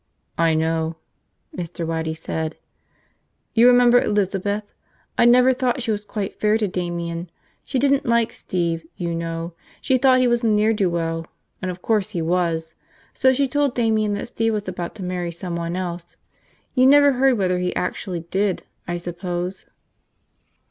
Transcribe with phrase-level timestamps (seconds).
[0.39, 0.95] "I know,"
[1.55, 1.85] Mr.
[1.85, 2.57] Waddy said.
[3.53, 4.73] "You remember Elizabeth?
[5.15, 7.29] I never thought she was quite fair with Damian.
[7.63, 11.27] She didn't like Steve, you know, she thought he was a ne'er do well–
[11.61, 12.73] and of course he was.
[13.13, 16.17] So she told Damian that Steve was about to marry someone else.
[16.73, 19.67] You never heard whether he actually did, I suppose?"